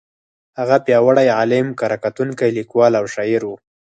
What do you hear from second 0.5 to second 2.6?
هغه پیاوړی عالم، کره کتونکی،